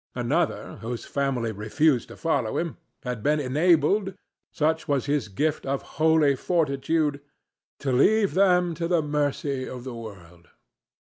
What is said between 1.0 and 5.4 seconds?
family refused to follow him, had been enabled—such was his